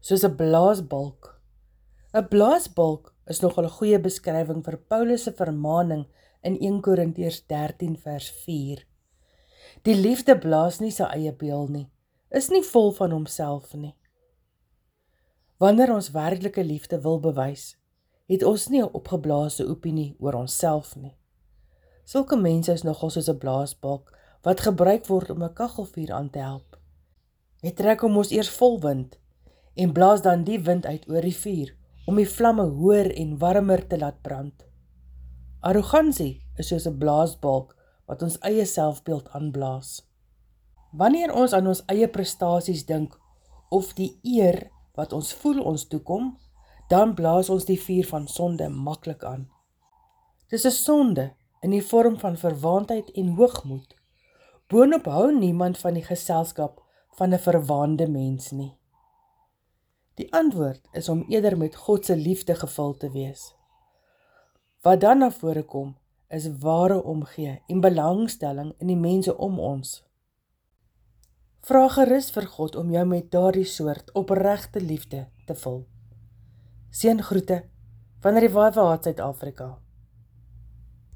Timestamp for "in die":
51.62-51.84, 68.78-68.98